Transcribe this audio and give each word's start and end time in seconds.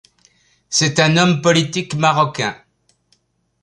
C'est 0.67 0.99
un 0.99 1.15
homme 1.15 1.43
politique 1.43 1.93
marocain. 1.93 2.57